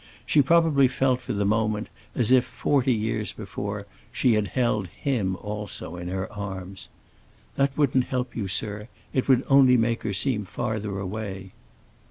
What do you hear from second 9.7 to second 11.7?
make her seem farther away."